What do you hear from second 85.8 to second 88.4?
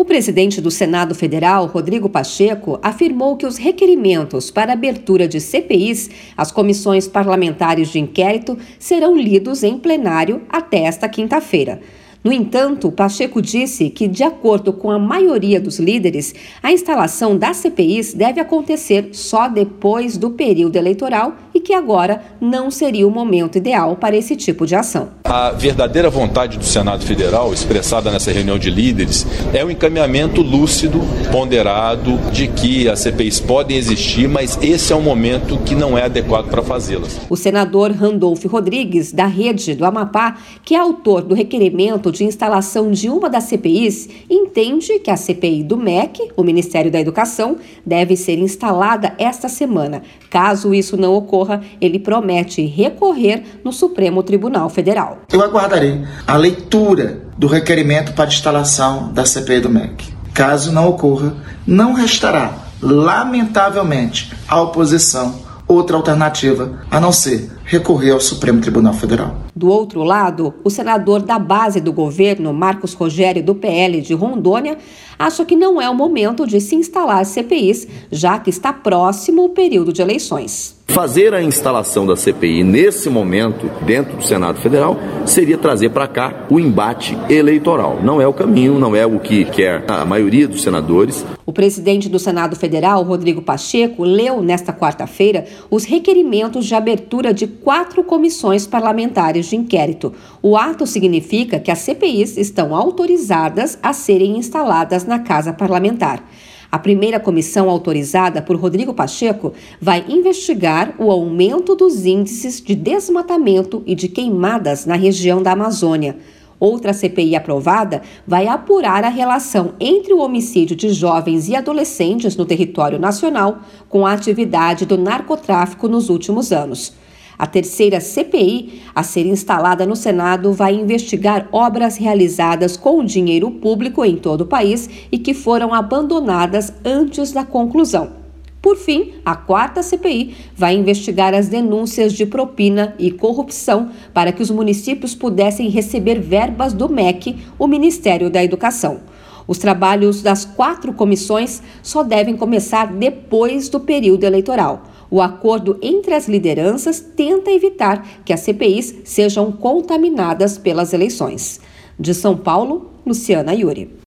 para cá o embate eleitoral. Não é o